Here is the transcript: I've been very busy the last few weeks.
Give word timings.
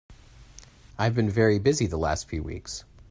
I've 0.97 1.13
been 1.13 1.29
very 1.29 1.59
busy 1.59 1.85
the 1.85 1.95
last 1.99 2.27
few 2.27 2.41
weeks. 2.41 2.85